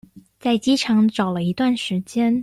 [0.39, 2.39] 在機場找了一段時間